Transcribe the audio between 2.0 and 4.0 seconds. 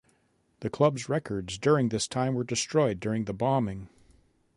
time were destroyed during the bombing.